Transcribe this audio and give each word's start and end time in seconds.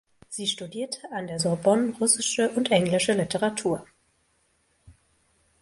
Sie 0.29 0.47
studierte 0.47 1.11
an 1.11 1.27
der 1.27 1.39
Sorbonne 1.39 1.93
russische 1.99 2.49
und 2.49 2.71
englische 2.71 3.13
Literatur. 3.13 3.85